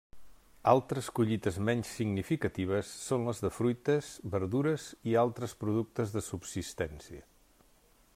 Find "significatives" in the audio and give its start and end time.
1.97-2.93